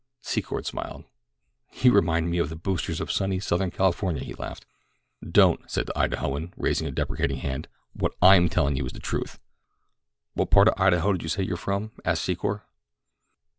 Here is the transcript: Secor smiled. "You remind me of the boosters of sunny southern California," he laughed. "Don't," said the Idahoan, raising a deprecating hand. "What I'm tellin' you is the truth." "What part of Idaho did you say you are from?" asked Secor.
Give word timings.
Secor 0.23 0.65
smiled. 0.65 1.03
"You 1.83 1.91
remind 1.91 2.31
me 2.31 2.39
of 2.39 2.49
the 2.49 2.55
boosters 2.55 2.99
of 2.99 3.11
sunny 3.11 3.39
southern 3.39 3.69
California," 3.69 4.23
he 4.23 4.33
laughed. 4.33 4.65
"Don't," 5.23 5.69
said 5.69 5.85
the 5.85 5.93
Idahoan, 5.95 6.53
raising 6.57 6.87
a 6.87 6.91
deprecating 6.91 7.37
hand. 7.37 7.67
"What 7.93 8.15
I'm 8.19 8.49
tellin' 8.49 8.75
you 8.77 8.85
is 8.87 8.93
the 8.93 8.99
truth." 8.99 9.37
"What 10.33 10.49
part 10.49 10.67
of 10.69 10.81
Idaho 10.81 11.11
did 11.11 11.21
you 11.21 11.29
say 11.29 11.43
you 11.43 11.53
are 11.53 11.55
from?" 11.55 11.91
asked 12.03 12.25
Secor. 12.27 12.63